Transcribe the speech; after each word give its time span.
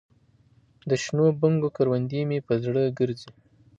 دشنو 0.89 1.25
بنګو 1.39 1.69
کروندې 1.77 2.21
مې 2.29 2.39
په 2.47 2.53
زړه 2.63 2.81
ګرځي 2.97 3.31